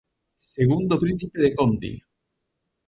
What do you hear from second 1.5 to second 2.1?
Conti.